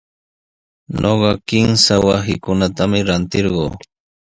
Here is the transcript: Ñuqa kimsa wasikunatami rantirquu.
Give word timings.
Ñuqa 0.99 1.31
kimsa 1.47 1.93
wasikunatami 2.05 2.99
rantirquu. 3.07 3.65